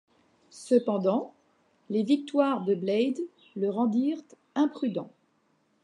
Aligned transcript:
Cependant, 0.49 1.35
les 1.91 2.01
victoires 2.01 2.65
de 2.65 2.73
Blade 2.73 3.19
le 3.55 3.69
rendirent 3.69 4.17
imprudent. 4.55 5.11